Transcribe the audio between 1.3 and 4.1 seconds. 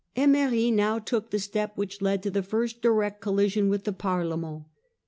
step which led to the first direct collision with the